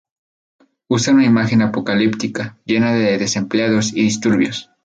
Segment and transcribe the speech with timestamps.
[0.87, 4.71] Usa una imagen apocalíptica, llena de desempleados y disturbios.